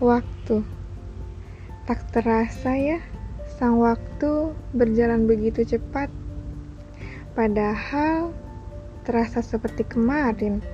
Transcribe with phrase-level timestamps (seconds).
[0.00, 0.64] Waktu.
[1.84, 3.04] Tak terasa ya,
[3.60, 6.08] sang waktu berjalan begitu cepat,
[7.36, 8.32] padahal
[9.04, 10.64] terasa seperti kemarin.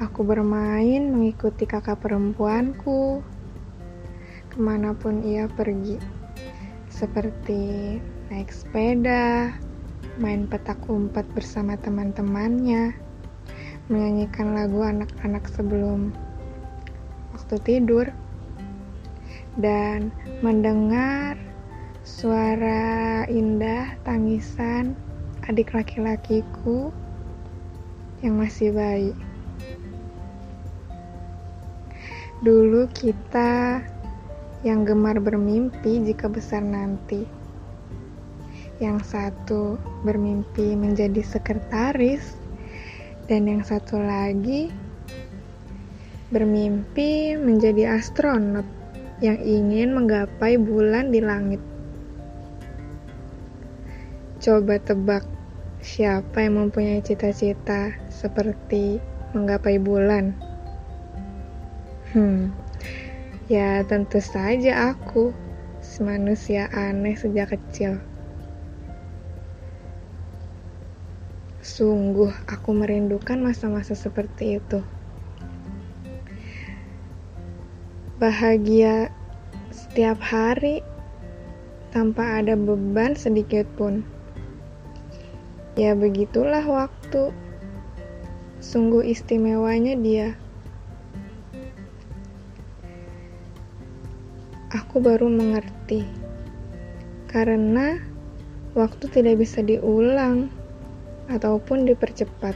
[0.00, 3.20] Aku bermain mengikuti kakak perempuanku.
[4.48, 6.00] Ke mana pun ia pergi,
[6.88, 8.00] seperti
[8.32, 9.52] naik sepeda,
[10.16, 12.96] main petak umpet bersama teman-temannya,
[13.92, 16.16] menyanyikan lagu anak-anak sebelum
[17.52, 18.08] waktu tidur
[19.60, 20.08] dan
[20.40, 21.36] mendengar
[22.00, 24.96] suara indah tangisan
[25.44, 26.88] adik laki-lakiku
[28.24, 29.12] yang masih bayi.
[32.40, 33.84] Dulu kita
[34.64, 37.28] yang gemar bermimpi jika besar nanti.
[38.80, 39.76] Yang satu
[40.08, 42.32] bermimpi menjadi sekretaris
[43.28, 44.72] dan yang satu lagi
[46.32, 48.64] bermimpi menjadi astronot
[49.20, 51.60] yang ingin menggapai bulan di langit.
[54.40, 55.28] Coba tebak
[55.84, 58.96] siapa yang mempunyai cita-cita seperti
[59.36, 60.32] menggapai bulan.
[62.16, 62.50] Hmm,
[63.46, 65.30] ya tentu saja aku,
[66.00, 68.00] manusia aneh sejak kecil.
[71.62, 74.82] Sungguh aku merindukan masa-masa seperti itu.
[78.22, 79.10] Bahagia
[79.74, 80.78] setiap hari
[81.90, 84.06] tanpa ada beban sedikit pun.
[85.74, 87.34] Ya begitulah waktu.
[88.62, 90.38] Sungguh istimewanya dia.
[94.70, 96.06] Aku baru mengerti.
[97.26, 97.98] Karena
[98.78, 100.46] waktu tidak bisa diulang
[101.26, 102.54] ataupun dipercepat.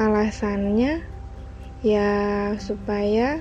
[0.00, 1.19] Alasannya
[1.80, 3.40] ya supaya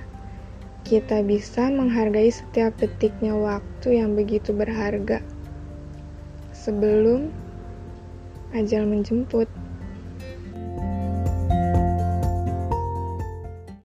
[0.87, 5.19] kita bisa menghargai setiap detiknya waktu yang begitu berharga
[6.55, 7.29] sebelum
[8.55, 9.47] ajal menjemput.